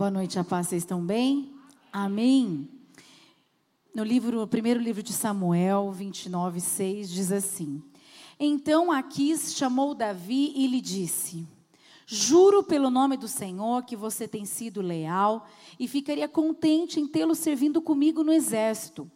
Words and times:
Boa 0.00 0.10
noite, 0.10 0.38
a 0.38 0.44
paz, 0.44 0.68
vocês 0.68 0.82
estão 0.82 1.04
bem? 1.04 1.52
Amém. 1.92 2.70
No 3.94 4.02
livro, 4.02 4.40
no 4.40 4.46
primeiro 4.46 4.80
livro 4.80 5.02
de 5.02 5.12
Samuel, 5.12 5.92
29, 5.92 6.58
6, 6.58 7.10
diz 7.10 7.30
assim: 7.30 7.82
Então 8.38 8.90
Aquis 8.90 9.54
chamou 9.54 9.94
Davi 9.94 10.54
e 10.56 10.66
lhe 10.68 10.80
disse: 10.80 11.46
Juro 12.06 12.62
pelo 12.62 12.88
nome 12.88 13.18
do 13.18 13.28
Senhor 13.28 13.84
que 13.84 13.94
você 13.94 14.26
tem 14.26 14.46
sido 14.46 14.80
leal 14.80 15.46
e 15.78 15.86
ficaria 15.86 16.26
contente 16.26 16.98
em 16.98 17.06
tê-lo 17.06 17.34
servindo 17.34 17.82
comigo 17.82 18.24
no 18.24 18.32
exército. 18.32 19.06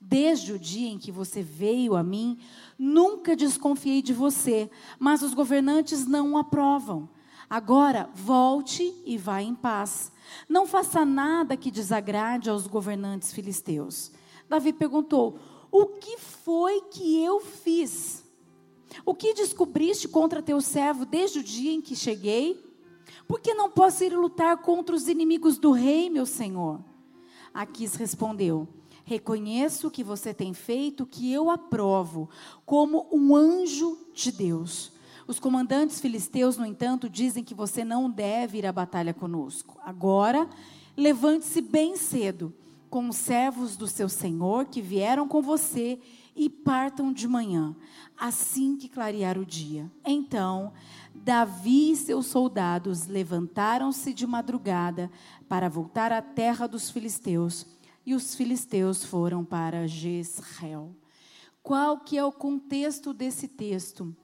Desde 0.00 0.52
o 0.52 0.58
dia 0.58 0.88
em 0.88 0.98
que 0.98 1.10
você 1.10 1.42
veio 1.42 1.96
a 1.96 2.02
mim, 2.04 2.38
nunca 2.78 3.34
desconfiei 3.34 4.02
de 4.02 4.12
você, 4.12 4.70
mas 5.00 5.20
os 5.20 5.34
governantes 5.34 6.06
não 6.06 6.34
o 6.34 6.38
aprovam. 6.38 7.08
Agora, 7.48 8.10
volte 8.14 8.94
e 9.06 9.16
vá 9.16 9.40
em 9.40 9.54
paz. 9.54 10.12
Não 10.48 10.66
faça 10.66 11.04
nada 11.04 11.56
que 11.56 11.70
desagrade 11.70 12.50
aos 12.50 12.66
governantes 12.66 13.32
filisteus. 13.32 14.12
Davi 14.48 14.72
perguntou: 14.72 15.38
O 15.70 15.86
que 15.86 16.18
foi 16.18 16.82
que 16.90 17.22
eu 17.22 17.40
fiz? 17.40 18.24
O 19.04 19.14
que 19.14 19.34
descobriste 19.34 20.08
contra 20.08 20.42
teu 20.42 20.60
servo 20.60 21.04
desde 21.04 21.38
o 21.38 21.44
dia 21.44 21.72
em 21.72 21.80
que 21.80 21.96
cheguei? 21.96 22.64
Por 23.26 23.40
que 23.40 23.54
não 23.54 23.70
posso 23.70 24.04
ir 24.04 24.16
lutar 24.16 24.56
contra 24.58 24.94
os 24.94 25.08
inimigos 25.08 25.58
do 25.58 25.72
rei, 25.72 26.10
meu 26.10 26.26
senhor? 26.26 26.80
Aquis 27.52 27.94
respondeu: 27.94 28.68
Reconheço 29.04 29.90
que 29.90 30.04
você 30.04 30.34
tem 30.34 30.52
feito 30.52 31.04
o 31.04 31.06
que 31.06 31.32
eu 31.32 31.50
aprovo, 31.50 32.28
como 32.66 33.06
um 33.10 33.34
anjo 33.34 33.98
de 34.12 34.30
Deus. 34.30 34.92
Os 35.28 35.38
comandantes 35.38 36.00
filisteus, 36.00 36.56
no 36.56 36.64
entanto, 36.64 37.06
dizem 37.06 37.44
que 37.44 37.54
você 37.54 37.84
não 37.84 38.10
deve 38.10 38.56
ir 38.56 38.66
à 38.66 38.72
batalha 38.72 39.12
conosco. 39.12 39.78
Agora, 39.84 40.48
levante-se 40.96 41.60
bem 41.60 41.98
cedo 41.98 42.50
com 42.88 43.10
os 43.10 43.16
servos 43.16 43.76
do 43.76 43.86
seu 43.86 44.08
senhor 44.08 44.64
que 44.64 44.80
vieram 44.80 45.28
com 45.28 45.42
você 45.42 46.00
e 46.34 46.48
partam 46.48 47.12
de 47.12 47.28
manhã, 47.28 47.76
assim 48.16 48.74
que 48.74 48.88
clarear 48.88 49.36
o 49.36 49.44
dia. 49.44 49.92
Então, 50.02 50.72
Davi 51.14 51.90
e 51.90 51.96
seus 51.96 52.24
soldados 52.24 53.06
levantaram-se 53.06 54.14
de 54.14 54.26
madrugada 54.26 55.10
para 55.46 55.68
voltar 55.68 56.10
à 56.10 56.22
terra 56.22 56.66
dos 56.66 56.88
filisteus, 56.88 57.66
e 58.06 58.14
os 58.14 58.34
filisteus 58.34 59.04
foram 59.04 59.44
para 59.44 59.86
Jezreel. 59.86 60.96
Qual 61.62 61.98
que 61.98 62.16
é 62.16 62.24
o 62.24 62.32
contexto 62.32 63.12
desse 63.12 63.46
texto? 63.46 64.16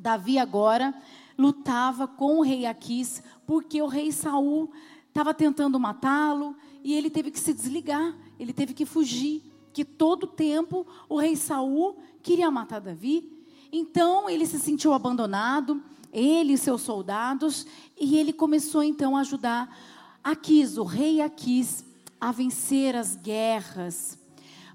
Davi 0.00 0.38
agora 0.38 0.94
lutava 1.36 2.08
com 2.08 2.38
o 2.38 2.42
rei 2.42 2.66
Aquis, 2.66 3.22
porque 3.46 3.80
o 3.80 3.86
rei 3.86 4.10
Saul 4.10 4.70
estava 5.08 5.34
tentando 5.34 5.78
matá-lo 5.78 6.56
e 6.82 6.94
ele 6.94 7.10
teve 7.10 7.30
que 7.30 7.38
se 7.38 7.52
desligar, 7.52 8.16
ele 8.38 8.52
teve 8.52 8.72
que 8.72 8.86
fugir, 8.86 9.42
que 9.72 9.84
todo 9.84 10.26
tempo 10.26 10.86
o 11.08 11.18
rei 11.18 11.36
Saul 11.36 11.98
queria 12.22 12.50
matar 12.50 12.80
Davi. 12.80 13.30
Então 13.70 14.28
ele 14.28 14.46
se 14.46 14.58
sentiu 14.58 14.92
abandonado, 14.92 15.82
ele 16.12 16.54
e 16.54 16.58
seus 16.58 16.82
soldados, 16.82 17.66
e 17.98 18.16
ele 18.16 18.32
começou 18.32 18.82
então 18.82 19.16
a 19.16 19.20
ajudar 19.20 19.76
Aquis, 20.22 20.76
o 20.76 20.84
rei 20.84 21.20
Aquis, 21.20 21.84
a 22.20 22.32
vencer 22.32 22.96
as 22.96 23.16
guerras. 23.16 24.18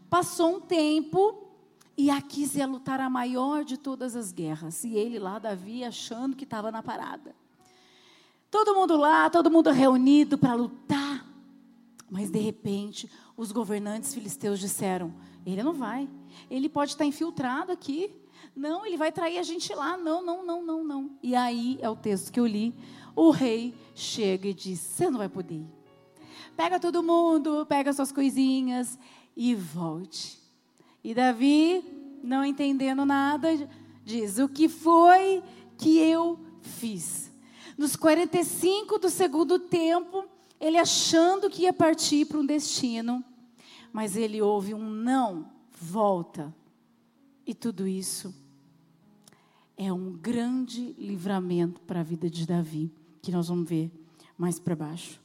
Passou 0.09 0.57
um 0.57 0.61
tempo, 0.61 1.44
e 1.97 2.09
Aquis 2.09 2.55
ia 2.55 2.67
lutar 2.67 2.99
a 2.99 3.09
maior 3.09 3.63
de 3.63 3.77
todas 3.77 4.15
as 4.15 4.31
guerras. 4.31 4.83
E 4.83 4.95
ele 4.95 5.17
lá, 5.17 5.39
Davi, 5.39 5.83
achando 5.83 6.35
que 6.35 6.43
estava 6.43 6.71
na 6.71 6.83
parada. 6.83 7.35
Todo 8.51 8.75
mundo 8.75 8.97
lá, 8.97 9.29
todo 9.29 9.49
mundo 9.49 9.71
reunido 9.71 10.37
para 10.37 10.53
lutar. 10.53 11.25
Mas 12.09 12.29
de 12.29 12.39
repente, 12.39 13.09
os 13.35 13.51
governantes 13.51 14.13
filisteus 14.13 14.59
disseram: 14.59 15.13
ele 15.45 15.63
não 15.63 15.73
vai. 15.73 16.09
Ele 16.49 16.67
pode 16.67 16.91
estar 16.91 17.05
infiltrado 17.05 17.71
aqui. 17.71 18.13
Não, 18.55 18.85
ele 18.85 18.97
vai 18.97 19.11
trair 19.11 19.37
a 19.37 19.43
gente 19.43 19.73
lá. 19.73 19.97
Não, 19.97 20.23
não, 20.23 20.45
não, 20.45 20.65
não, 20.65 20.83
não. 20.83 21.11
E 21.21 21.35
aí 21.35 21.77
é 21.81 21.89
o 21.89 21.95
texto 21.95 22.31
que 22.31 22.39
eu 22.39 22.45
li. 22.45 22.73
O 23.15 23.31
rei 23.31 23.73
chega 23.93 24.49
e 24.49 24.53
diz: 24.53 24.79
Você 24.79 25.09
não 25.09 25.19
vai 25.19 25.29
poder 25.29 25.55
ir. 25.55 25.67
Pega 26.55 26.79
todo 26.79 27.03
mundo, 27.03 27.65
pega 27.65 27.93
suas 27.93 28.11
coisinhas 28.11 28.97
e 29.35 29.55
volte. 29.55 30.44
E 31.05 31.13
Davi, 31.13 31.85
não 32.23 32.43
entendendo 32.43 33.05
nada, 33.05 33.47
diz: 34.03 34.39
O 34.39 34.49
que 34.49 34.67
foi 34.67 35.43
que 35.77 35.99
eu 35.99 36.39
fiz? 36.61 37.31
Nos 37.77 37.95
45 37.95 38.97
do 38.97 39.07
segundo 39.07 39.59
tempo, 39.59 40.25
ele 40.59 40.79
achando 40.79 41.47
que 41.47 41.61
ia 41.61 41.71
partir 41.71 42.25
para 42.25 42.39
um 42.39 42.45
destino, 42.45 43.23
mas 43.93 44.15
ele 44.15 44.41
ouve 44.41 44.73
um 44.73 44.89
não, 44.89 45.47
volta. 45.79 46.51
E 47.45 47.53
tudo 47.53 47.87
isso 47.87 48.33
é 49.77 49.93
um 49.93 50.11
grande 50.11 50.95
livramento 50.97 51.81
para 51.81 51.99
a 51.99 52.03
vida 52.03 52.27
de 52.31 52.47
Davi, 52.47 52.91
que 53.21 53.31
nós 53.31 53.47
vamos 53.47 53.69
ver 53.69 53.91
mais 54.35 54.57
para 54.57 54.75
baixo. 54.75 55.21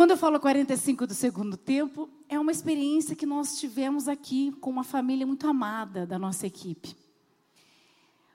Quando 0.00 0.12
eu 0.12 0.16
falo 0.16 0.40
45 0.40 1.06
do 1.06 1.12
segundo 1.12 1.58
tempo, 1.58 2.08
é 2.26 2.40
uma 2.40 2.50
experiência 2.50 3.14
que 3.14 3.26
nós 3.26 3.58
tivemos 3.58 4.08
aqui 4.08 4.50
com 4.52 4.70
uma 4.70 4.82
família 4.82 5.26
muito 5.26 5.46
amada 5.46 6.06
da 6.06 6.18
nossa 6.18 6.46
equipe. 6.46 6.96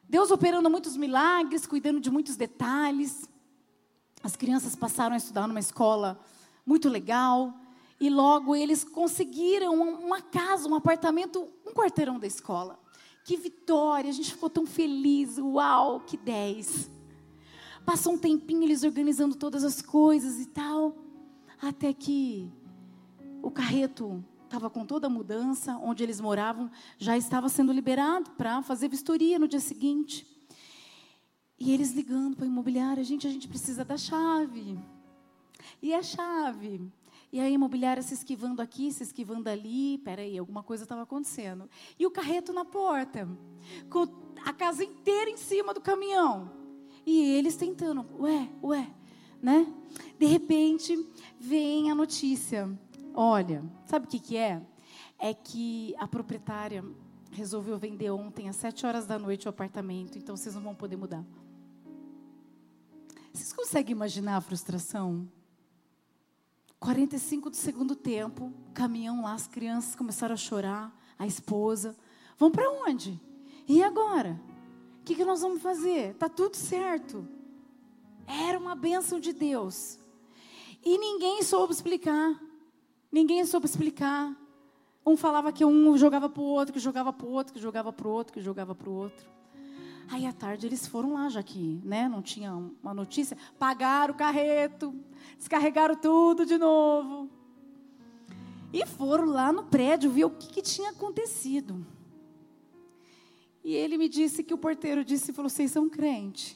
Deus 0.08 0.30
operando 0.30 0.70
muitos 0.70 0.96
milagres, 0.96 1.66
cuidando 1.66 2.00
de 2.00 2.12
muitos 2.12 2.36
detalhes. 2.36 3.28
As 4.22 4.36
crianças 4.36 4.76
passaram 4.76 5.16
a 5.16 5.18
estudar 5.18 5.48
numa 5.48 5.60
escola 5.60 6.20
muito 6.64 6.88
legal. 6.88 7.52
E 8.00 8.12
logo 8.12 8.56
eles 8.56 8.84
conseguiram 8.84 9.74
uma 9.74 10.22
casa, 10.22 10.70
um 10.70 10.76
apartamento, 10.76 11.50
um 11.66 11.72
quarteirão 11.74 12.20
da 12.20 12.28
escola. 12.28 12.80
Que 13.24 13.36
vitória, 13.38 14.12
a 14.12 14.14
gente 14.14 14.34
ficou 14.34 14.52
tão 14.52 14.68
feliz. 14.68 15.40
Uau, 15.40 16.02
que 16.02 16.16
10. 16.16 16.92
Passou 17.84 18.14
um 18.14 18.20
tempinho 18.20 18.62
eles 18.62 18.84
organizando 18.84 19.34
todas 19.36 19.64
as 19.64 19.82
coisas 19.82 20.40
e 20.40 20.46
tal. 20.46 21.05
Até 21.62 21.94
que 21.94 22.52
o 23.42 23.52
carreto 23.52 24.24
estava 24.44 24.70
com 24.70 24.86
toda 24.86 25.08
a 25.08 25.10
mudança, 25.10 25.78
onde 25.78 26.04
eles 26.04 26.22
moravam 26.22 26.70
já 26.98 27.18
estava 27.18 27.50
sendo 27.50 27.72
liberado 27.72 28.32
para 28.32 28.62
fazer 28.62 28.88
vistoria 28.88 29.38
no 29.38 29.48
dia 29.48 29.60
seguinte. 29.60 30.26
E 31.60 31.74
eles 31.74 31.94
ligando 31.94 32.36
para 32.36 32.46
a 32.46 32.48
imobiliária, 32.48 33.04
gente, 33.04 33.28
a 33.28 33.30
gente 33.30 33.48
precisa 33.48 33.86
da 33.86 33.98
chave. 33.98 34.78
E 35.82 35.94
a 35.94 36.04
chave? 36.04 36.92
E 37.32 37.40
a 37.40 37.50
imobiliária 37.50 38.04
se 38.04 38.14
esquivando 38.14 38.62
aqui, 38.62 38.92
se 38.92 39.04
esquivando 39.04 39.50
ali. 39.50 39.98
Peraí, 40.00 40.38
alguma 40.38 40.64
coisa 40.64 40.84
estava 40.84 41.04
acontecendo. 41.04 41.70
E 41.98 42.06
o 42.06 42.12
carreto 42.12 42.54
na 42.54 42.66
porta, 42.66 43.28
com 43.90 44.08
a 44.46 44.54
casa 44.54 44.84
inteira 44.84 45.30
em 45.30 45.38
cima 45.38 45.74
do 45.74 45.82
caminhão. 45.82 46.52
E 47.06 47.22
eles 47.22 47.56
tentando, 47.56 48.06
ué, 48.20 48.50
ué, 48.64 48.92
né? 49.42 49.72
De 50.20 50.26
repente, 50.26 50.98
vem 51.40 51.92
a 51.92 51.96
notícia. 51.96 52.70
Olha, 53.14 53.64
sabe 53.86 54.06
o 54.06 54.10
que, 54.10 54.20
que 54.20 54.38
é? 54.38 54.62
É 55.18 55.34
que 55.34 55.96
a 55.98 56.08
proprietária 56.08 56.84
resolveu 57.32 57.78
vender 57.78 58.10
ontem 58.12 58.50
às 58.50 58.56
sete 58.56 58.86
horas 58.86 59.06
da 59.06 59.20
noite 59.20 59.48
o 59.48 59.50
apartamento, 59.50 60.18
então 60.18 60.36
vocês 60.36 60.56
não 60.56 60.62
vão 60.62 60.76
poder 60.76 60.96
mudar. 60.96 61.24
Vocês 63.34 63.52
conseguem 63.52 63.92
imaginar 63.92 64.38
a 64.38 64.42
frustração? 64.42 65.28
45 66.80 67.50
do 67.50 67.56
segundo 67.56 67.96
tempo, 67.96 68.54
caminhão 68.74 69.24
lá, 69.24 69.34
as 69.34 69.48
crianças 69.48 69.96
começaram 69.96 70.34
a 70.34 70.38
chorar, 70.38 70.96
a 71.18 71.26
esposa. 71.26 71.96
Vão 72.38 72.52
para 72.52 72.70
onde? 72.70 73.20
E 73.68 73.84
agora? 73.84 74.40
O 75.02 75.04
que, 75.04 75.16
que 75.16 75.26
nós 75.26 75.42
vamos 75.42 75.62
fazer? 75.62 76.16
Tá 76.16 76.30
tudo 76.30 76.56
certo. 76.56 77.28
Era 78.28 78.58
uma 78.58 78.76
bênção 78.76 79.20
de 79.20 79.34
Deus. 79.34 80.00
E 80.84 80.98
ninguém 80.98 81.42
soube 81.44 81.74
explicar. 81.74 82.40
Ninguém 83.12 83.46
soube 83.46 83.66
explicar. 83.66 84.36
Um 85.06 85.16
falava 85.16 85.52
que 85.52 85.64
um 85.64 85.98
jogava 85.98 86.28
para 86.28 86.42
o 86.42 86.46
outro, 86.46 86.74
que 86.74 86.80
jogava 86.80 87.14
para 87.14 87.28
o 87.28 87.32
outro, 87.32 87.54
que 87.54 87.60
jogava 87.60 87.94
para 87.94 88.08
o 88.08 88.12
outro, 88.12 88.34
que 88.34 88.42
jogava 88.42 88.74
para 88.74 88.90
o 88.90 88.94
outro. 88.94 89.30
Aí 90.10 90.26
à 90.26 90.34
tarde 90.34 90.68
eles 90.68 90.88
foram 90.88 91.14
lá, 91.14 91.30
já 91.30 91.42
que 91.42 91.82
né, 91.84 92.08
não 92.08 92.22
tinha 92.22 92.54
uma 92.54 92.94
notícia, 92.94 93.38
pagaram 93.58 94.14
o 94.14 94.18
carreto, 94.18 94.94
descarregaram 95.38 95.96
tudo 95.96 96.46
de 96.46 96.58
novo. 96.58 97.30
E 98.74 98.86
foram 98.86 99.26
lá 99.26 99.52
no 99.52 99.64
prédio 99.64 100.12
ver 100.12 100.26
o 100.26 100.30
que, 100.30 100.48
que 100.48 100.62
tinha 100.62 100.92
acontecido. 100.92 101.86
E 103.64 103.74
ele 103.74 103.98
me 103.98 104.08
disse 104.08 104.44
que 104.44 104.54
o 104.54 104.58
porteiro 104.58 105.04
disse, 105.04 105.34
falou, 105.34 105.50
vocês 105.50 105.72
são 105.72 105.90
crente. 105.90 106.56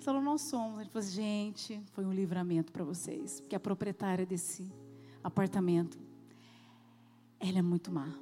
Falou, 0.00 0.20
nós 0.20 0.42
somos. 0.42 0.80
Ele 0.80 0.90
falou, 0.90 1.08
gente, 1.08 1.80
foi 1.92 2.04
um 2.04 2.12
livramento 2.12 2.72
para 2.72 2.84
vocês. 2.84 3.40
Porque 3.40 3.54
a 3.54 3.60
proprietária 3.60 4.26
desse 4.26 4.72
apartamento, 5.22 5.98
ela 7.38 7.58
é 7.58 7.62
muito 7.62 7.92
má. 7.92 8.12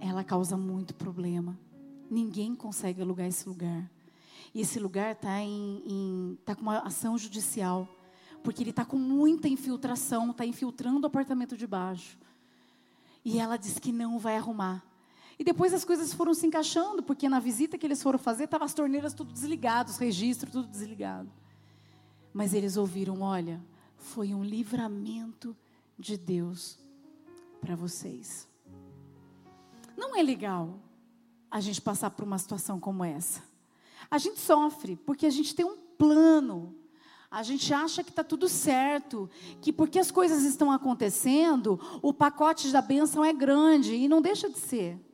Ela 0.00 0.24
causa 0.24 0.56
muito 0.56 0.94
problema. 0.94 1.58
Ninguém 2.10 2.54
consegue 2.54 3.02
alugar 3.02 3.26
esse 3.26 3.48
lugar. 3.48 3.90
E 4.54 4.60
esse 4.60 4.78
lugar 4.78 5.12
está 5.12 5.40
em, 5.40 5.82
em, 5.86 6.38
tá 6.44 6.54
com 6.54 6.62
uma 6.62 6.78
ação 6.78 7.18
judicial. 7.18 7.88
porque 8.46 8.62
ele 8.62 8.70
está 8.70 8.84
com 8.84 8.96
muita 8.96 9.48
infiltração, 9.48 10.30
está 10.30 10.46
infiltrando 10.46 11.02
o 11.02 11.06
apartamento 11.08 11.56
de 11.56 11.66
baixo. 11.66 12.16
E 13.24 13.40
ela 13.40 13.56
disse 13.56 13.80
que 13.80 13.90
não 13.90 14.20
vai 14.20 14.36
arrumar. 14.36 14.84
E 15.38 15.44
depois 15.44 15.74
as 15.74 15.84
coisas 15.84 16.12
foram 16.12 16.32
se 16.32 16.46
encaixando, 16.46 17.02
porque 17.02 17.28
na 17.28 17.38
visita 17.38 17.76
que 17.76 17.86
eles 17.86 18.02
foram 18.02 18.18
fazer, 18.18 18.44
estavam 18.44 18.64
as 18.64 18.74
torneiras 18.74 19.12
tudo 19.12 19.32
desligadas, 19.32 19.94
os 19.94 19.98
registros 19.98 20.50
tudo 20.50 20.68
desligado. 20.68 21.30
Mas 22.32 22.54
eles 22.54 22.76
ouviram, 22.76 23.20
olha, 23.20 23.62
foi 23.96 24.32
um 24.32 24.42
livramento 24.42 25.56
de 25.98 26.16
Deus 26.16 26.78
para 27.60 27.76
vocês. 27.76 28.48
Não 29.96 30.16
é 30.16 30.22
legal 30.22 30.78
a 31.50 31.60
gente 31.60 31.80
passar 31.80 32.10
por 32.10 32.24
uma 32.24 32.38
situação 32.38 32.78
como 32.78 33.04
essa. 33.04 33.42
A 34.10 34.18
gente 34.18 34.38
sofre 34.38 34.96
porque 34.96 35.26
a 35.26 35.30
gente 35.30 35.54
tem 35.54 35.64
um 35.64 35.76
plano. 35.76 36.74
A 37.30 37.42
gente 37.42 37.72
acha 37.74 38.04
que 38.04 38.10
está 38.10 38.22
tudo 38.22 38.48
certo, 38.48 39.28
que 39.60 39.72
porque 39.72 39.98
as 39.98 40.10
coisas 40.10 40.44
estão 40.44 40.70
acontecendo, 40.70 41.80
o 42.00 42.12
pacote 42.12 42.70
da 42.70 42.80
bênção 42.80 43.24
é 43.24 43.32
grande 43.32 43.94
e 43.94 44.08
não 44.08 44.22
deixa 44.22 44.48
de 44.48 44.58
ser. 44.58 45.05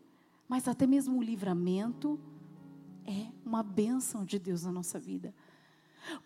Mas 0.52 0.68
até 0.68 0.86
mesmo 0.86 1.16
o 1.16 1.22
livramento 1.22 2.20
é 3.06 3.28
uma 3.42 3.62
bênção 3.62 4.22
de 4.22 4.38
Deus 4.38 4.64
na 4.64 4.70
nossa 4.70 5.00
vida. 5.00 5.34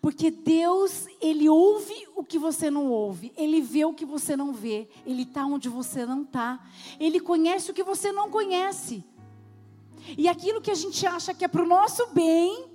Porque 0.01 0.29
Deus, 0.29 1.07
Ele 1.21 1.47
ouve 1.47 1.95
o 2.13 2.25
que 2.25 2.37
você 2.37 2.69
não 2.69 2.89
ouve, 2.89 3.31
Ele 3.37 3.61
vê 3.61 3.85
o 3.85 3.93
que 3.93 4.05
você 4.05 4.35
não 4.35 4.51
vê, 4.51 4.89
Ele 5.05 5.21
está 5.21 5.45
onde 5.45 5.69
você 5.69 6.05
não 6.05 6.23
está, 6.23 6.61
Ele 6.99 7.21
conhece 7.21 7.71
o 7.71 7.73
que 7.73 7.85
você 7.85 8.11
não 8.11 8.29
conhece. 8.29 9.01
E 10.17 10.27
aquilo 10.27 10.59
que 10.59 10.71
a 10.71 10.75
gente 10.75 11.07
acha 11.07 11.33
que 11.33 11.45
é 11.45 11.47
para 11.47 11.63
o 11.63 11.65
nosso 11.65 12.07
bem, 12.07 12.69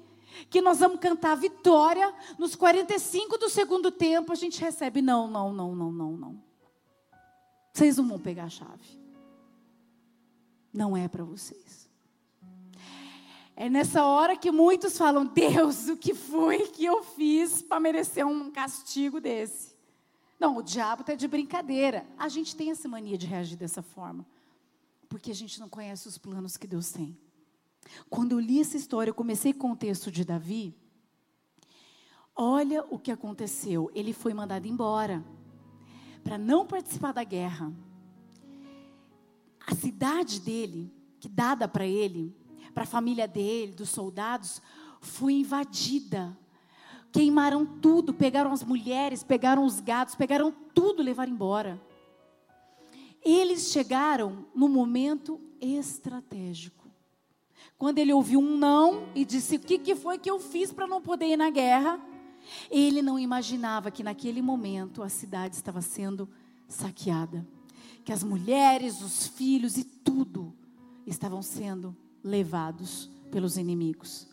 que 0.49 0.63
nós 0.63 0.79
vamos 0.79 1.01
cantar 1.01 1.35
vitória, 1.35 2.15
nos 2.39 2.57
45 2.57 3.37
do 3.37 3.51
segundo 3.51 3.91
tempo 3.91 4.33
a 4.33 4.37
gente 4.37 4.59
recebe: 4.59 5.03
não, 5.03 5.29
não, 5.29 5.53
não, 5.53 5.75
não, 5.75 5.93
não, 5.93 6.13
não. 6.13 6.43
Vocês 7.75 7.99
não 7.99 8.09
vão 8.09 8.19
pegar 8.19 8.45
a 8.45 8.49
chave 8.49 9.02
não 10.73 10.97
é 10.97 11.07
para 11.09 11.25
vocês. 11.25 11.89
É 13.55 13.69
nessa 13.69 14.05
hora 14.05 14.37
que 14.37 14.51
muitos 14.51 14.97
falam: 14.97 15.27
Deus, 15.27 15.89
o 15.89 15.97
que 15.97 16.15
foi 16.15 16.67
que 16.69 16.85
eu 16.85 17.03
fiz 17.03 17.61
para 17.61 17.79
merecer 17.79 18.27
um 18.27 18.51
castigo 18.51 19.21
desse? 19.21 19.77
Não, 20.41 20.57
o 20.57 20.63
diabo 20.63 21.03
está 21.03 21.15
de 21.15 21.29
brincadeira. 21.29 22.07
A 22.19 22.29
gente 22.29 22.57
tem 22.57 22.71
essa 22.71 22.89
mania 22.89 23.17
de 23.17 23.27
reagir 23.27 23.57
dessa 23.57 23.83
forma, 23.83 24.27
porque 25.09 25.31
a 25.31 25.35
gente 25.35 25.61
não 25.61 25.69
conhece 25.69 26.09
os 26.09 26.19
planos 26.19 26.57
que 26.57 26.67
Deus 26.67 26.91
tem. 26.91 27.17
Quando 28.09 28.33
eu 28.33 28.41
li 28.41 28.61
essa 28.61 28.77
história, 28.77 29.11
eu 29.11 29.15
comecei 29.15 29.53
com 29.53 29.73
o 29.73 29.77
texto 29.77 30.11
de 30.11 30.25
Davi. 30.25 30.75
Olha 32.35 32.85
o 32.91 32.99
que 32.99 33.13
aconteceu. 33.13 33.91
Ele 33.95 34.13
foi 34.13 34.33
mandado 34.33 34.67
embora 34.67 35.23
para 36.25 36.39
não 36.39 36.67
participar 36.67 37.13
da 37.13 37.23
guerra 37.23 37.73
a 39.67 39.75
cidade 39.75 40.41
dele, 40.41 40.93
que 41.21 41.29
dada 41.29 41.69
para 41.69 41.87
ele, 41.87 42.35
para 42.75 42.85
a 42.85 42.87
família 42.87 43.29
dele, 43.29 43.73
dos 43.73 43.91
soldados, 43.91 44.61
foi 45.01 45.35
invadida. 45.35 46.37
Queimaram 47.13 47.67
tudo, 47.67 48.15
pegaram 48.15 48.53
as 48.53 48.65
mulheres, 48.65 49.23
pegaram 49.23 49.65
os 49.65 49.81
gatos, 49.81 50.15
pegaram 50.15 50.53
tudo, 50.75 51.03
levaram 51.03 51.33
embora. 51.33 51.81
Eles 53.23 53.71
chegaram 53.71 54.47
no 54.55 54.69
momento 54.69 55.41
estratégico. 55.61 56.91
Quando 57.79 57.99
ele 57.99 58.13
ouviu 58.13 58.41
um 58.41 58.57
não 58.57 59.09
e 59.15 59.25
disse: 59.25 59.57
O 59.57 59.61
que, 59.61 59.79
que 59.79 59.95
foi 59.95 60.19
que 60.19 60.31
eu 60.31 60.41
fiz 60.41 60.73
para 60.73 60.87
não 60.87 61.03
poder 61.03 61.27
ir 61.27 61.37
na 61.37 61.51
guerra? 61.51 62.01
Ele 62.71 63.03
não 63.03 63.19
imaginava 63.19 63.91
que 63.91 64.03
naquele 64.03 64.43
momento 64.43 65.03
a 65.03 65.09
cidade 65.09 65.55
estava 65.55 65.81
sendo 65.81 66.29
saqueada 66.67 67.47
que 68.05 68.13
as 68.13 68.23
mulheres, 68.23 69.01
os 69.01 69.27
filhos 69.27 69.77
e 69.77 69.85
tudo 69.85 70.53
estavam 71.07 71.43
sendo 71.43 71.97
levados 72.23 73.11
pelos 73.31 73.57
inimigos. 73.57 74.29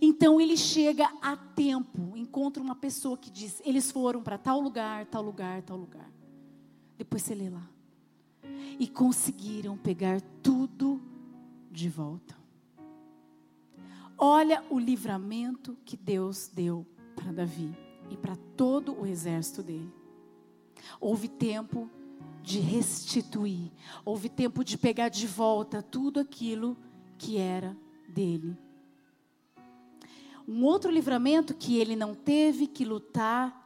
Então 0.00 0.40
ele 0.40 0.56
chega 0.56 1.10
a 1.20 1.36
tempo, 1.36 2.16
encontra 2.16 2.62
uma 2.62 2.76
pessoa 2.76 3.16
que 3.16 3.30
diz: 3.30 3.60
eles 3.64 3.90
foram 3.90 4.22
para 4.22 4.38
tal 4.38 4.60
lugar, 4.60 5.06
tal 5.06 5.22
lugar, 5.22 5.62
tal 5.62 5.76
lugar. 5.76 6.10
Depois 6.96 7.22
você 7.22 7.34
lê 7.34 7.48
lá. 7.48 7.68
E 8.78 8.86
conseguiram 8.86 9.76
pegar 9.76 10.20
tudo 10.42 11.00
de 11.70 11.88
volta. 11.88 12.38
Olha 14.16 14.62
o 14.70 14.78
livramento 14.78 15.76
que 15.84 15.96
Deus 15.96 16.50
deu 16.52 16.86
para 17.14 17.32
Davi 17.32 17.74
e 18.10 18.16
para 18.16 18.36
todo 18.56 18.92
o 18.98 19.06
exército 19.06 19.62
dele. 19.62 19.90
Houve 21.00 21.28
tempo 21.28 21.88
de 22.42 22.58
restituir. 22.58 23.70
Houve 24.04 24.28
tempo 24.28 24.64
de 24.64 24.76
pegar 24.76 25.08
de 25.08 25.26
volta 25.26 25.82
tudo 25.82 26.20
aquilo 26.20 26.76
que 27.16 27.38
era 27.38 27.76
dele. 28.08 28.56
Um 30.48 30.64
outro 30.64 30.90
livramento 30.90 31.54
que 31.54 31.78
ele 31.78 31.94
não 31.94 32.14
teve 32.14 32.66
que 32.66 32.84
lutar 32.84 33.56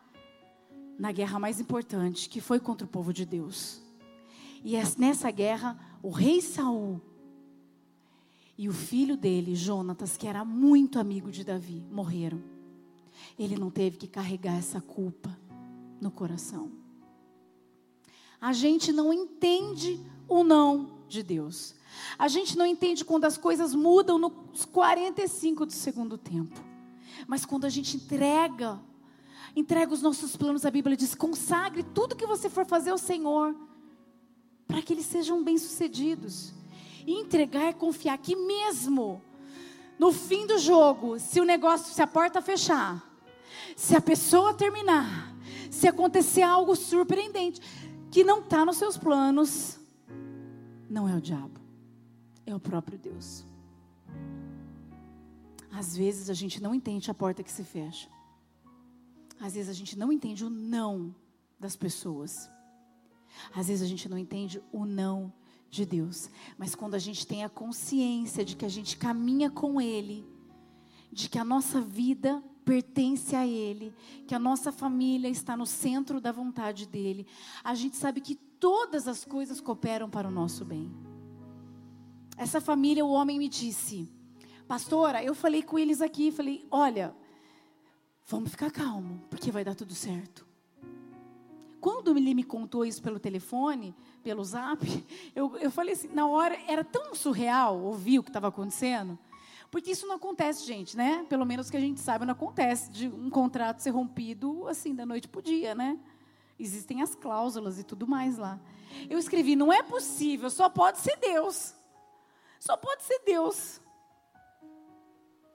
na 0.99 1.11
guerra 1.13 1.39
mais 1.39 1.61
importante, 1.61 2.29
que 2.29 2.41
foi 2.41 2.61
contra 2.61 2.87
o 2.87 2.91
povo 2.91 3.13
de 3.13 3.25
Deus. 3.25 3.83
E 4.63 4.77
nessa 4.99 5.31
guerra, 5.31 5.79
o 6.03 6.11
rei 6.11 6.41
Saul 6.41 7.01
e 8.57 8.69
o 8.69 8.73
filho 8.73 9.17
dele, 9.17 9.55
Jonatas, 9.55 10.17
que 10.17 10.27
era 10.27 10.45
muito 10.45 10.99
amigo 10.99 11.31
de 11.31 11.43
Davi, 11.43 11.83
morreram. 11.91 12.43
Ele 13.39 13.57
não 13.57 13.71
teve 13.71 13.97
que 13.97 14.07
carregar 14.07 14.57
essa 14.57 14.81
culpa 14.81 15.37
no 16.01 16.11
coração 16.11 16.84
a 18.45 18.53
gente 18.53 18.93
não 18.93 19.11
entende 19.11 19.99
o 20.29 20.45
não 20.45 20.99
de 21.09 21.23
Deus. 21.23 21.75
A 22.19 22.29
gente 22.29 22.59
não 22.59 22.67
entende 22.67 23.03
quando 23.03 23.25
as 23.25 23.39
coisas 23.39 23.75
mudam 23.75 24.19
nos 24.19 24.67
45 24.67 25.65
do 25.65 25.73
segundo 25.73 26.19
tempo. 26.19 26.63
Mas 27.27 27.47
quando 27.47 27.65
a 27.65 27.71
gente 27.71 27.97
entrega, 27.97 28.79
entrega 29.57 29.95
os 29.95 30.03
nossos 30.03 30.37
planos, 30.37 30.67
a 30.67 30.71
Bíblia 30.71 30.95
diz: 30.95 31.15
consagre 31.15 31.83
tudo 31.95 32.15
que 32.15 32.27
você 32.27 32.51
for 32.51 32.67
fazer 32.67 32.91
ao 32.91 32.99
Senhor, 32.99 33.57
para 34.69 34.83
que 34.83 34.93
eles 34.93 35.07
sejam 35.07 35.43
bem-sucedidos. 35.43 36.53
E 37.07 37.15
entregar 37.15 37.69
é 37.69 37.73
confiar 37.73 38.19
que 38.19 38.37
mesmo 38.37 39.23
no 39.99 40.13
fim 40.13 40.47
do 40.47 40.59
jogo, 40.59 41.19
se 41.19 41.41
o 41.41 41.47
negócio, 41.47 41.95
se 41.95 42.03
a 42.03 42.07
porta 42.07 42.43
fechar, 42.43 43.11
se 43.75 43.97
a 43.97 44.03
pessoa 44.03 44.53
terminar, 44.53 45.35
se 45.71 45.89
acontecer 45.89 46.43
algo 46.43 46.77
surpreendente, 46.77 47.61
que 48.15 48.23
não 48.23 48.39
está 48.39 48.65
nos 48.65 48.77
seus 48.77 48.97
planos, 48.97 49.77
não 50.89 51.09
é 51.09 51.17
o 51.17 51.21
diabo, 51.21 51.61
é 52.47 52.55
o 52.55 52.61
próprio 52.61 52.97
Deus. 52.97 53.45
Às 55.69 55.97
vezes 55.97 56.31
a 56.31 56.33
gente 56.33 56.63
não 56.63 56.73
entende 56.73 57.11
a 57.11 57.15
porta 57.15 57.43
que 57.43 57.51
se 57.51 57.65
fecha. 57.65 58.09
Às 59.41 59.55
vezes 59.55 59.69
a 59.69 59.73
gente 59.73 59.99
não 59.99 60.13
entende 60.13 60.45
o 60.45 60.49
não 60.49 61.13
das 61.59 61.75
pessoas. 61.75 62.49
Às 63.53 63.67
vezes 63.67 63.83
a 63.83 63.89
gente 63.89 64.09
não 64.09 64.17
entende 64.17 64.63
o 64.71 64.85
não 64.85 65.33
de 65.69 65.85
Deus. 65.85 66.31
Mas 66.57 66.77
quando 66.77 66.95
a 66.95 67.01
gente 67.01 67.27
tem 67.27 67.43
a 67.43 67.49
consciência 67.49 68.45
de 68.45 68.55
que 68.55 68.65
a 68.65 68.69
gente 68.69 68.97
caminha 68.97 69.51
com 69.51 69.81
Ele, 69.81 70.25
de 71.11 71.29
que 71.29 71.37
a 71.37 71.45
nossa 71.45 71.81
vida 71.81 72.41
pertence 72.65 73.37
a 73.37 73.47
Ele, 73.47 73.93
que 74.27 74.35
a 74.35 74.39
nossa 74.39 74.73
família 74.73 75.29
está 75.29 75.57
no 75.57 75.67
centro 75.67 76.21
da 76.21 76.33
vontade 76.33 76.87
dEle, 76.87 77.27
a 77.63 77.75
gente 77.75 77.97
sabe 77.97 78.21
que 78.21 78.35
todas 78.35 79.07
as 79.07 79.25
coisas 79.25 79.61
cooperam 79.61 80.09
para 80.09 80.29
o 80.29 80.31
nosso 80.31 80.65
bem. 80.65 80.91
Essa 82.37 82.61
família, 82.61 83.05
o 83.05 83.11
homem 83.11 83.39
me 83.39 83.49
disse, 83.49 84.11
pastora, 84.67 85.23
eu 85.23 85.35
falei 85.35 85.63
com 85.63 85.79
eles 85.79 86.01
aqui, 86.01 86.33
falei, 86.33 86.67
olha, 86.71 87.15
vamos 88.27 88.51
ficar 88.51 88.71
calmo, 88.71 89.23
porque 89.31 89.51
vai 89.51 89.65
dar 89.65 89.75
tudo 89.75 89.95
certo. 89.95 90.47
Quando 91.81 92.17
ele 92.17 92.33
me 92.33 92.43
contou 92.43 92.87
isso 92.87 93.03
pelo 93.03 93.21
telefone, 93.21 93.95
pelo 94.23 94.43
zap, 94.43 94.83
eu, 95.37 95.55
eu 95.59 95.71
falei 95.71 95.93
assim, 95.93 96.09
na 96.09 96.27
hora, 96.27 96.59
era 96.67 96.83
tão 96.83 97.15
surreal 97.15 97.79
ouvir 97.79 98.19
o 98.19 98.23
que 98.23 98.31
estava 98.31 98.49
acontecendo, 98.49 99.19
porque 99.75 99.91
isso 99.91 100.07
não 100.07 100.15
acontece, 100.15 100.65
gente, 100.65 100.97
né? 100.97 101.27
Pelo 101.29 101.45
menos 101.45 101.69
que 101.69 101.77
a 101.77 101.81
gente 101.81 101.99
saiba, 101.99 102.25
não 102.25 102.31
acontece 102.31 102.93
de 102.93 103.09
um 103.09 103.29
contrato 103.29 103.81
ser 103.81 103.91
rompido 103.91 104.69
assim 104.69 104.95
da 104.95 105.05
noite 105.05 105.27
para 105.27 105.41
o 105.41 105.43
dia, 105.43 105.75
né? 105.75 105.99
Existem 106.57 107.03
as 107.03 107.17
cláusulas 107.17 107.77
e 107.77 107.83
tudo 107.83 108.07
mais 108.07 108.39
lá. 108.39 108.61
Eu 109.11 109.19
escrevi: 109.19 109.57
não 109.57 109.73
é 109.73 109.83
possível, 109.83 110.49
só 110.49 110.69
pode 110.69 110.99
ser 110.99 111.17
Deus. 111.17 111.75
Só 112.61 112.77
pode 112.77 113.03
ser 113.03 113.19
Deus. 113.27 113.81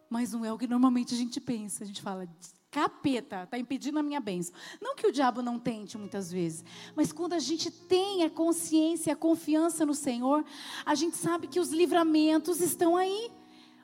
Mas 0.09 0.33
não 0.33 0.43
é 0.43 0.51
o 0.51 0.57
que 0.57 0.67
normalmente 0.67 1.13
a 1.13 1.17
gente 1.17 1.39
pensa. 1.39 1.85
A 1.85 1.87
gente 1.87 2.01
fala, 2.01 2.27
capeta, 2.69 3.43
está 3.43 3.57
impedindo 3.57 3.99
a 3.99 4.03
minha 4.03 4.19
bênção. 4.19 4.53
Não 4.81 4.97
que 4.97 5.07
o 5.07 5.13
diabo 5.13 5.41
não 5.41 5.57
tente 5.57 5.97
muitas 5.97 6.29
vezes, 6.29 6.65
mas 6.93 7.13
quando 7.13 7.31
a 7.31 7.39
gente 7.39 7.71
tem 7.71 8.25
a 8.25 8.29
consciência, 8.29 9.13
a 9.13 9.15
confiança 9.15 9.85
no 9.85 9.93
Senhor, 9.93 10.43
a 10.85 10.93
gente 10.93 11.15
sabe 11.15 11.47
que 11.47 11.57
os 11.57 11.69
livramentos 11.69 12.59
estão 12.59 12.97
aí. 12.97 13.38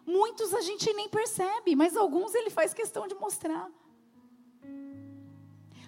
Muitos 0.06 0.54
a 0.54 0.62
gente 0.62 0.92
nem 0.94 1.10
percebe, 1.10 1.76
mas 1.76 1.98
alguns 1.98 2.36
ele 2.36 2.50
faz 2.50 2.74
questão 2.74 3.08
de 3.08 3.16
mostrar. 3.16 3.70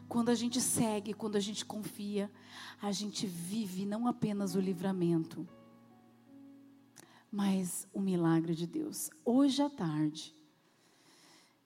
Quando 0.08 0.30
a 0.30 0.36
gente 0.36 0.60
segue, 0.62 1.14
quando 1.14 1.36
a 1.36 1.40
gente 1.40 1.66
confia, 1.66 2.32
a 2.82 2.92
gente 2.92 3.28
vive 3.28 3.86
não 3.86 4.08
apenas 4.08 4.56
o 4.56 4.60
livramento, 4.60 5.48
mas 7.32 7.88
o 7.94 8.00
milagre 8.00 8.56
de 8.56 8.66
Deus. 8.66 9.10
Hoje 9.24 9.62
à 9.62 9.70
tarde, 9.70 10.34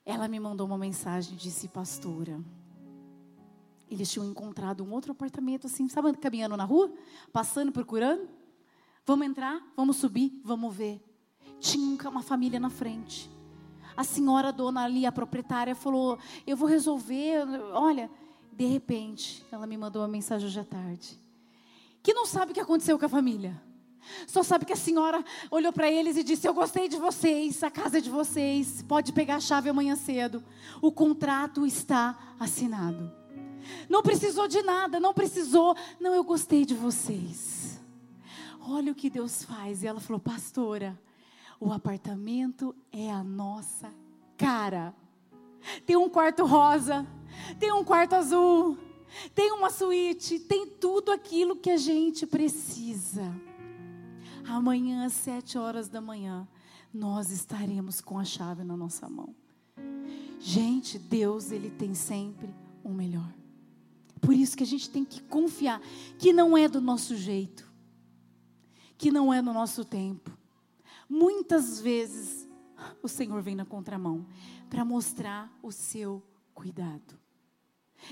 ela 0.04 0.26
me 0.26 0.40
mandou 0.40 0.66
uma 0.66 0.76
mensagem 0.76 1.34
e 1.34 1.36
disse: 1.36 1.68
Pastora, 1.68 2.42
eles 3.88 4.10
tinham 4.10 4.26
encontrado 4.26 4.82
um 4.82 4.92
outro 4.92 5.12
apartamento 5.12 5.66
assim, 5.66 5.88
sabe, 5.88 6.12
caminhando 6.16 6.56
na 6.56 6.64
rua, 6.64 6.92
passando, 7.32 7.70
procurando. 7.70 8.28
Vamos 9.06 9.26
entrar, 9.26 9.62
vamos 9.76 9.96
subir, 9.96 10.40
vamos 10.44 10.74
ver. 10.74 11.11
Tinha 11.62 12.10
uma 12.10 12.24
família 12.24 12.58
na 12.58 12.68
frente. 12.68 13.30
A 13.96 14.02
senhora 14.02 14.52
dona 14.52 14.82
ali, 14.82 15.06
a 15.06 15.12
proprietária, 15.12 15.76
falou: 15.76 16.18
Eu 16.44 16.56
vou 16.56 16.68
resolver. 16.68 17.46
Olha, 17.72 18.10
de 18.52 18.66
repente, 18.66 19.46
ela 19.52 19.64
me 19.64 19.76
mandou 19.76 20.02
uma 20.02 20.08
mensagem 20.08 20.48
hoje 20.48 20.58
à 20.58 20.64
tarde. 20.64 21.16
Que 22.02 22.12
não 22.12 22.26
sabe 22.26 22.50
o 22.50 22.54
que 22.54 22.60
aconteceu 22.60 22.98
com 22.98 23.06
a 23.06 23.08
família. 23.08 23.62
Só 24.26 24.42
sabe 24.42 24.64
que 24.64 24.72
a 24.72 24.76
senhora 24.76 25.24
olhou 25.52 25.72
para 25.72 25.88
eles 25.88 26.16
e 26.16 26.24
disse: 26.24 26.48
Eu 26.48 26.52
gostei 26.52 26.88
de 26.88 26.96
vocês, 26.96 27.62
a 27.62 27.70
casa 27.70 27.98
é 27.98 28.00
de 28.00 28.10
vocês, 28.10 28.82
pode 28.82 29.12
pegar 29.12 29.36
a 29.36 29.40
chave 29.40 29.70
amanhã 29.70 29.94
cedo. 29.94 30.42
O 30.80 30.90
contrato 30.90 31.64
está 31.64 32.34
assinado. 32.40 33.12
Não 33.88 34.02
precisou 34.02 34.48
de 34.48 34.60
nada, 34.62 34.98
não 34.98 35.14
precisou. 35.14 35.76
Não, 36.00 36.12
eu 36.12 36.24
gostei 36.24 36.64
de 36.64 36.74
vocês. 36.74 37.80
Olha 38.60 38.90
o 38.90 38.96
que 38.96 39.08
Deus 39.08 39.44
faz. 39.44 39.84
E 39.84 39.86
ela 39.86 40.00
falou: 40.00 40.18
Pastora, 40.18 40.98
o 41.62 41.72
apartamento 41.72 42.74
é 42.90 43.08
a 43.08 43.22
nossa 43.22 43.94
cara. 44.36 44.92
Tem 45.86 45.96
um 45.96 46.08
quarto 46.08 46.44
rosa, 46.44 47.06
tem 47.56 47.72
um 47.72 47.84
quarto 47.84 48.16
azul, 48.16 48.76
tem 49.32 49.52
uma 49.52 49.70
suíte, 49.70 50.40
tem 50.40 50.66
tudo 50.66 51.12
aquilo 51.12 51.54
que 51.54 51.70
a 51.70 51.76
gente 51.76 52.26
precisa. 52.26 53.32
Amanhã, 54.44 55.06
às 55.06 55.12
sete 55.12 55.56
horas 55.56 55.88
da 55.88 56.00
manhã, 56.00 56.48
nós 56.92 57.30
estaremos 57.30 58.00
com 58.00 58.18
a 58.18 58.24
chave 58.24 58.64
na 58.64 58.76
nossa 58.76 59.08
mão. 59.08 59.32
Gente, 60.40 60.98
Deus, 60.98 61.52
Ele 61.52 61.70
tem 61.70 61.94
sempre 61.94 62.52
o 62.82 62.88
melhor. 62.88 63.32
Por 64.20 64.34
isso 64.34 64.56
que 64.56 64.64
a 64.64 64.66
gente 64.66 64.90
tem 64.90 65.04
que 65.04 65.22
confiar 65.22 65.80
que 66.18 66.32
não 66.32 66.58
é 66.58 66.66
do 66.66 66.80
nosso 66.80 67.16
jeito, 67.16 67.72
que 68.98 69.12
não 69.12 69.32
é 69.32 69.40
no 69.40 69.52
nosso 69.52 69.84
tempo. 69.84 70.41
Muitas 71.12 71.78
vezes 71.78 72.48
o 73.02 73.06
Senhor 73.06 73.42
vem 73.42 73.54
na 73.54 73.66
contramão 73.66 74.26
para 74.70 74.82
mostrar 74.82 75.54
o 75.62 75.70
seu 75.70 76.22
cuidado. 76.54 77.20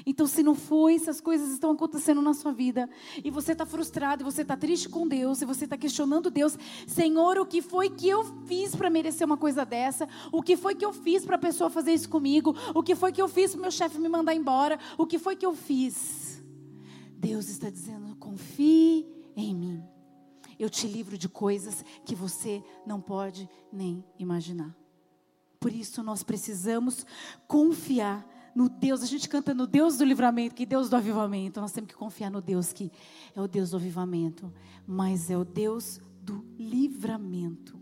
Então, 0.05 0.27
se 0.27 0.43
não 0.43 0.55
foi, 0.55 0.99
se 0.99 1.09
as 1.09 1.19
coisas 1.19 1.51
estão 1.51 1.71
acontecendo 1.71 2.21
na 2.21 2.35
sua 2.35 2.53
vida 2.53 2.91
e 3.25 3.31
você 3.31 3.53
está 3.53 3.65
frustrado, 3.65 4.23
e 4.23 4.25
você 4.25 4.43
está 4.43 4.55
triste 4.55 4.87
com 4.87 5.09
Deus, 5.09 5.41
e 5.41 5.47
você 5.47 5.65
está 5.65 5.79
questionando 5.79 6.31
Deus, 6.31 6.59
Senhor, 6.87 7.39
o 7.39 7.47
que 7.47 7.63
foi 7.63 7.89
que 7.89 8.07
eu 8.07 8.23
fiz 8.47 8.77
para 8.77 8.91
merecer 8.91 9.27
uma 9.27 9.39
coisa 9.39 9.65
dessa? 9.65 10.07
O 10.31 10.43
que 10.43 10.55
foi 10.55 10.75
que 10.75 10.85
eu 10.85 10.93
fiz 10.93 11.25
para 11.25 11.37
a 11.37 11.39
pessoa 11.39 11.71
fazer 11.71 11.95
isso 11.95 12.11
comigo? 12.11 12.55
O 12.75 12.83
que 12.83 12.95
foi 12.95 13.13
que 13.13 13.23
eu 13.23 13.29
fiz 13.29 13.53
para 13.53 13.63
meu 13.63 13.71
chefe 13.71 13.99
me 13.99 14.11
mandar 14.11 14.35
embora? 14.35 14.79
O 14.99 15.07
que 15.07 15.19
foi 15.19 15.37
que 15.37 15.47
eu 15.47 15.55
fiz? 15.55 16.45
Deus 17.17 17.49
está 17.49 17.71
dizendo: 17.71 18.15
confie 18.17 19.09
em 19.35 19.55
mim. 19.57 20.00
Eu 20.61 20.69
te 20.69 20.87
livro 20.87 21.17
de 21.17 21.27
coisas 21.27 21.83
que 22.05 22.15
você 22.15 22.63
não 22.87 23.01
pode 23.01 23.49
nem 23.73 24.05
imaginar. 24.19 24.77
Por 25.59 25.73
isso 25.73 26.03
nós 26.03 26.23
precisamos 26.23 27.07
confiar 27.49 28.29
no 28.55 28.69
Deus, 28.69 29.03
a 29.03 29.07
gente 29.07 29.27
canta 29.27 29.55
no 29.55 29.67
Deus 29.67 29.97
do 29.97 30.05
livramento, 30.05 30.55
que 30.55 30.67
Deus 30.67 30.91
do 30.91 30.97
avivamento. 30.97 31.63
Nós 31.63 31.73
temos 31.73 31.89
que 31.89 31.97
confiar 31.97 32.31
no 32.31 32.43
Deus 32.43 32.75
que 32.75 32.93
é 33.35 33.41
o 33.41 33.49
Deus 33.49 33.71
do 33.71 33.79
avivamento, 33.79 34.53
mas 34.87 35.31
é 35.31 35.39
o 35.39 35.47
Deus 35.47 35.99
do 36.21 36.45
livramento. 36.59 37.81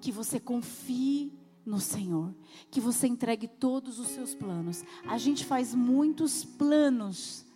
Que 0.00 0.10
você 0.10 0.40
confie 0.40 1.32
no 1.64 1.78
Senhor, 1.78 2.34
que 2.72 2.80
você 2.80 3.06
entregue 3.06 3.46
todos 3.46 4.00
os 4.00 4.08
seus 4.08 4.34
planos. 4.34 4.82
A 5.06 5.16
gente 5.16 5.44
faz 5.44 5.76
muitos 5.76 6.44
planos, 6.44 7.46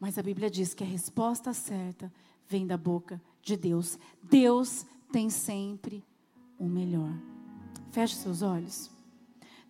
mas 0.00 0.16
a 0.16 0.22
Bíblia 0.22 0.50
diz 0.50 0.72
que 0.72 0.82
a 0.82 0.86
resposta 0.86 1.52
certa 1.52 2.10
vem 2.48 2.66
da 2.66 2.76
boca 2.76 3.20
de 3.42 3.56
Deus. 3.56 3.98
Deus 4.22 4.86
tem 5.10 5.28
sempre 5.28 6.04
o 6.58 6.64
melhor. 6.64 7.12
Feche 7.90 8.14
seus 8.16 8.40
olhos. 8.40 8.90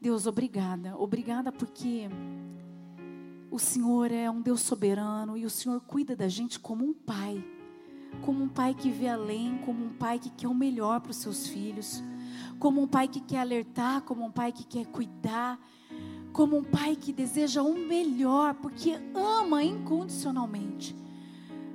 Deus, 0.00 0.26
obrigada. 0.26 0.96
Obrigada 0.96 1.50
porque 1.52 2.08
o 3.50 3.58
Senhor 3.58 4.10
é 4.10 4.30
um 4.30 4.40
Deus 4.40 4.60
soberano 4.60 5.36
e 5.36 5.44
o 5.44 5.50
Senhor 5.50 5.80
cuida 5.80 6.16
da 6.16 6.28
gente 6.28 6.58
como 6.58 6.84
um 6.84 6.92
pai. 6.92 7.44
Como 8.20 8.44
um 8.44 8.48
pai 8.48 8.74
que 8.74 8.90
vê 8.90 9.08
além, 9.08 9.58
como 9.58 9.84
um 9.84 9.92
pai 9.92 10.18
que 10.18 10.30
quer 10.30 10.48
o 10.48 10.54
melhor 10.54 11.00
para 11.00 11.10
os 11.10 11.16
seus 11.16 11.46
filhos. 11.46 12.02
Como 12.58 12.80
um 12.80 12.86
pai 12.86 13.08
que 13.08 13.20
quer 13.20 13.38
alertar, 13.38 14.02
como 14.02 14.24
um 14.24 14.30
pai 14.30 14.52
que 14.52 14.64
quer 14.64 14.86
cuidar. 14.86 15.58
Como 16.32 16.56
um 16.56 16.64
pai 16.64 16.96
que 16.96 17.12
deseja 17.12 17.62
o 17.62 17.74
melhor, 17.74 18.54
porque 18.54 18.98
ama 19.14 19.62
incondicionalmente. 19.62 20.96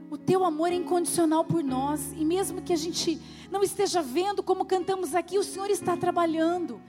O 0.10 0.18
teu 0.18 0.46
amor 0.46 0.72
é 0.72 0.76
incondicional 0.76 1.44
por 1.44 1.64
nós, 1.64 2.14
e 2.16 2.24
mesmo 2.24 2.62
que 2.62 2.72
a 2.72 2.78
gente 2.78 3.20
não 3.52 3.62
esteja 3.62 4.02
vendo 4.02 4.42
como 4.42 4.64
cantamos 4.64 5.14
aqui, 5.14 5.38
o 5.38 5.44
Senhor 5.44 5.70
está 5.70 5.98
trabalhando. 5.98 6.80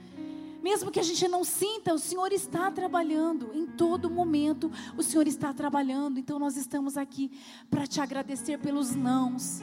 Mesmo 0.61 0.91
que 0.91 0.99
a 0.99 1.03
gente 1.03 1.27
não 1.27 1.43
sinta, 1.43 1.93
o 1.93 1.99
Senhor 1.99 2.31
está 2.31 2.69
trabalhando. 2.71 3.51
Em 3.53 3.65
todo 3.65 4.09
momento, 4.09 4.71
o 4.97 5.03
Senhor 5.03 5.27
está 5.27 5.53
trabalhando. 5.53 6.19
Então, 6.19 6.37
nós 6.37 6.57
estamos 6.57 6.97
aqui 6.97 7.31
para 7.69 7.87
te 7.87 8.01
agradecer 8.01 8.57
pelos 8.59 8.95
nãos, 8.95 9.61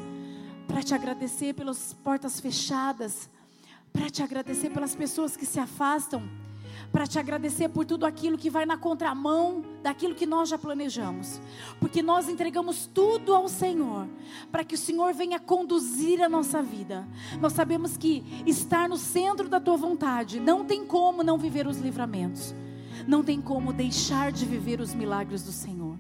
para 0.66 0.82
te 0.82 0.94
agradecer 0.94 1.54
pelas 1.54 1.92
portas 1.92 2.40
fechadas, 2.40 3.28
para 3.92 4.10
te 4.10 4.22
agradecer 4.22 4.70
pelas 4.70 4.94
pessoas 4.94 5.36
que 5.36 5.46
se 5.46 5.60
afastam 5.60 6.22
para 6.92 7.06
te 7.06 7.18
agradecer 7.18 7.68
por 7.68 7.84
tudo 7.84 8.06
aquilo 8.06 8.38
que 8.38 8.50
vai 8.50 8.64
na 8.64 8.76
contramão 8.76 9.62
daquilo 9.82 10.14
que 10.14 10.26
nós 10.26 10.48
já 10.48 10.58
planejamos, 10.58 11.40
porque 11.80 12.02
nós 12.02 12.28
entregamos 12.28 12.86
tudo 12.86 13.34
ao 13.34 13.48
Senhor, 13.48 14.08
para 14.50 14.64
que 14.64 14.74
o 14.74 14.78
Senhor 14.78 15.12
venha 15.12 15.38
conduzir 15.38 16.22
a 16.22 16.28
nossa 16.28 16.62
vida. 16.62 17.06
Nós 17.40 17.52
sabemos 17.52 17.96
que 17.96 18.24
estar 18.46 18.88
no 18.88 18.96
centro 18.96 19.48
da 19.48 19.60
tua 19.60 19.76
vontade 19.76 20.40
não 20.40 20.64
tem 20.64 20.84
como 20.84 21.22
não 21.22 21.38
viver 21.38 21.66
os 21.66 21.78
livramentos, 21.78 22.54
não 23.06 23.22
tem 23.22 23.40
como 23.40 23.72
deixar 23.72 24.32
de 24.32 24.44
viver 24.44 24.80
os 24.80 24.94
milagres 24.94 25.42
do 25.42 25.52
Senhor. 25.52 25.98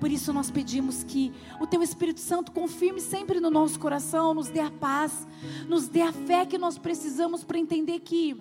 Por 0.00 0.10
isso 0.10 0.32
nós 0.32 0.50
pedimos 0.50 1.04
que 1.04 1.32
o 1.60 1.66
Teu 1.66 1.82
Espírito 1.82 2.18
Santo 2.18 2.50
confirme 2.50 3.00
sempre 3.00 3.38
no 3.38 3.50
nosso 3.50 3.78
coração, 3.78 4.34
nos 4.34 4.48
dê 4.48 4.60
a 4.60 4.70
paz, 4.70 5.26
nos 5.68 5.86
dê 5.86 6.02
a 6.02 6.12
fé 6.12 6.44
que 6.44 6.58
nós 6.58 6.76
precisamos 6.76 7.44
para 7.44 7.58
entender 7.58 8.00
que 8.00 8.36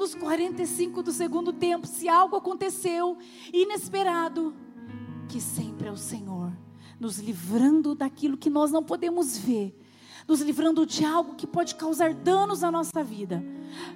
nos 0.00 0.14
45 0.14 1.02
do 1.02 1.12
segundo 1.12 1.52
tempo, 1.52 1.86
se 1.86 2.08
algo 2.08 2.34
aconteceu 2.34 3.18
inesperado, 3.52 4.54
que 5.28 5.38
sempre 5.42 5.88
é 5.88 5.92
o 5.92 5.96
Senhor, 5.96 6.50
nos 6.98 7.18
livrando 7.18 7.94
daquilo 7.94 8.38
que 8.38 8.48
nós 8.48 8.72
não 8.72 8.82
podemos 8.82 9.36
ver, 9.36 9.78
nos 10.26 10.40
livrando 10.40 10.86
de 10.86 11.04
algo 11.04 11.34
que 11.34 11.46
pode 11.46 11.74
causar 11.74 12.14
danos 12.14 12.64
à 12.64 12.70
nossa 12.70 13.04
vida, 13.04 13.44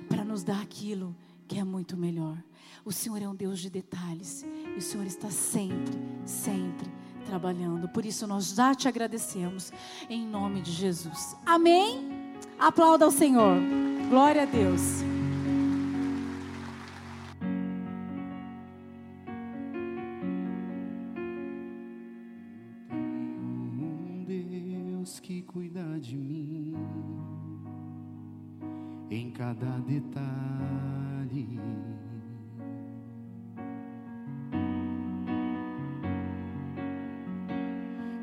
para 0.07 0.23
nos 0.23 0.43
dar 0.43 0.61
aquilo 0.61 1.17
que 1.49 1.59
é 1.59 1.65
muito 1.65 1.97
melhor. 1.97 2.37
O 2.85 2.93
Senhor 2.93 3.23
é 3.23 3.27
um 3.27 3.35
Deus 3.35 3.59
de 3.59 3.71
detalhes 3.71 4.45
e 4.75 4.79
o 4.79 4.83
Senhor 4.83 5.07
está 5.07 5.31
sempre, 5.31 5.99
sempre 6.27 6.93
trabalhando. 7.25 7.89
Por 7.89 8.05
isso 8.05 8.27
nós 8.27 8.49
já 8.49 8.75
te 8.75 8.87
agradecemos 8.89 9.73
em 10.11 10.27
nome 10.27 10.61
de 10.61 10.71
Jesus. 10.71 11.35
Amém? 11.47 12.35
Aplauda 12.59 13.07
ao 13.07 13.11
Senhor. 13.11 13.57
Glória 14.11 14.43
a 14.43 14.47
Deus. 14.47 15.14
Cada 29.31 29.79
detalhe. 29.81 31.61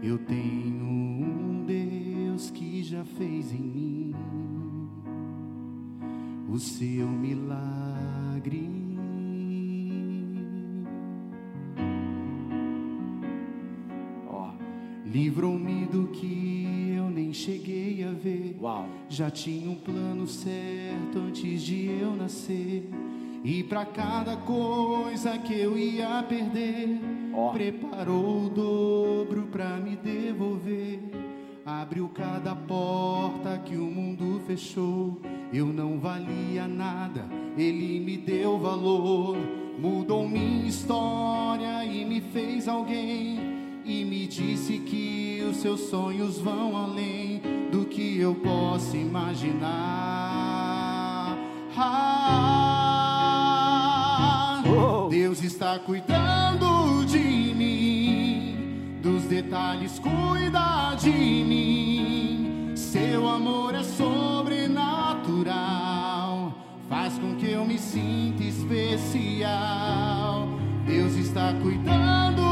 Eu 0.02 0.18
tenho 0.18 0.86
um 0.86 1.64
Deus 1.66 2.50
que 2.50 2.82
já 2.84 3.04
fez 3.06 3.52
em 3.52 3.62
mim 3.62 4.16
o 6.50 6.58
seu 6.58 7.08
milagre. 7.08 8.81
Livrou-me 15.12 15.86
do 15.88 16.08
que 16.08 16.96
eu 16.96 17.10
nem 17.10 17.34
cheguei 17.34 18.03
a 18.03 18.12
ver. 18.12 18.56
Uau. 18.62 18.88
Já 19.10 19.30
tinha 19.30 19.70
um 19.70 19.75
plano 19.75 20.25
certo 20.25 21.20
antes 21.20 21.62
de 21.62 21.88
eu 21.88 22.15
nascer. 22.15 22.89
E 23.44 23.63
para 23.63 23.86
cada 23.86 24.38
coisa 24.38 25.38
que 25.39 25.53
eu 25.53 25.77
ia 25.77 26.24
perder, 26.24 27.00
Ó. 27.34 27.51
preparou 27.51 28.46
o 28.46 28.50
dobro 28.50 29.48
para 29.51 29.77
me 29.77 29.98
devolver. 29.98 31.00
Abriu 31.65 32.08
cada 32.10 32.56
porta 32.56 33.58
que 33.65 33.75
o 33.75 33.86
mundo 33.86 34.41
fechou. 34.46 35.20
Eu 35.51 35.65
não 35.65 36.00
valia 36.00 36.68
nada, 36.68 37.25
ele 37.58 38.00
me 38.00 38.15
deu 38.15 38.58
valor. 38.58 39.38
Mudou 39.77 40.27
minha 40.30 40.68
história 40.68 41.84
e 41.84 42.06
me 42.06 42.22
fez 42.22 42.68
alguém. 42.68 43.39
E 43.84 44.06
me 44.06 44.27
disse 44.27 44.77
que 44.77 45.00
seus 45.62 45.82
sonhos 45.82 46.39
vão 46.39 46.75
além 46.75 47.39
do 47.72 47.86
que 47.86 48.20
eu 48.20 48.34
posso 48.34 48.98
imaginar. 48.98 49.70
Ah. 51.77 53.03
Deus 55.12 55.44
está 55.44 55.77
cuidando 55.77 57.06
de 57.06 57.53
mim, 57.53 58.98
dos 59.03 59.25
detalhes 59.25 60.00
cuida 60.00 60.96
de 60.96 61.12
mim. 61.12 62.72
Seu 62.75 63.30
amor 63.30 63.75
é 63.75 63.84
sobrenatural, 63.84 66.56
faz 66.89 67.20
com 67.20 67.36
que 67.36 67.51
eu 67.51 67.63
me 67.65 67.77
sinta 67.77 68.44
especial. 68.44 70.48
Deus 70.88 71.13
está 71.13 71.53
cuidando 71.62 72.50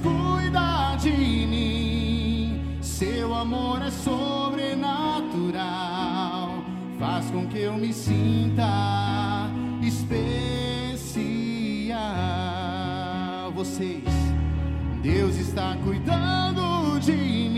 cuida 0.00 0.96
de 0.96 1.46
mim. 1.46 2.78
Seu 2.80 3.34
amor 3.34 3.82
é 3.82 3.90
sobrenatural, 3.90 6.64
faz 6.98 7.30
com 7.30 7.46
que 7.46 7.60
eu 7.60 7.74
me 7.74 7.92
sinta 7.92 9.50
especial. 9.82 10.32
Vocês, 13.54 14.02
Deus 15.02 15.36
está 15.36 15.76
cuidando 15.84 16.98
de 17.00 17.12
mim. 17.12 17.51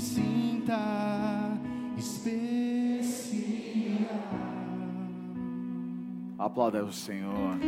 Sinta 0.00 1.58
especial. 1.96 3.10
Aplauda 6.38 6.84
o 6.84 6.92
Senhor. 6.92 7.58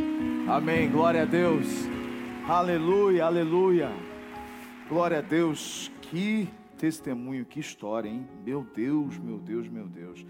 Amém. 0.49 0.89
Glória 0.89 1.21
a 1.21 1.25
Deus. 1.25 1.67
Aleluia, 2.47 3.25
aleluia. 3.25 3.91
Glória 4.89 5.19
a 5.19 5.21
Deus. 5.21 5.91
Que 6.01 6.49
testemunho, 6.77 7.45
que 7.45 7.59
história, 7.59 8.09
hein? 8.09 8.27
Meu 8.45 8.67
Deus, 8.75 9.17
meu 9.17 9.37
Deus, 9.37 9.69
meu 9.69 9.87
Deus. 9.87 10.25